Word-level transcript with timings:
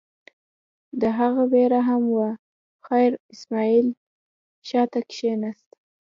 د 1.01 1.03
هغه 1.17 1.43
وېره 1.51 1.79
هم 1.89 2.03
وه، 2.15 2.29
خیر 2.87 3.11
اسماعیل 3.33 3.87
شا 4.67 4.83
ته 4.91 4.99
کېناست. 5.11 5.69